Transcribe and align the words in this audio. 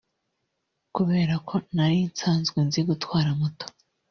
Kubera 0.95 1.35
ko 1.47 1.55
nari 1.75 1.99
nsanzwe 2.11 2.57
nzi 2.67 2.81
gutwara 2.89 3.29
moto 3.39 3.65